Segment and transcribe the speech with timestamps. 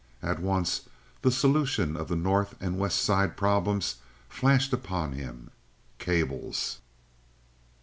[0.23, 0.89] At once
[1.21, 3.97] the solution of the North and West Side problems
[4.29, 6.79] flashed upon him—cables.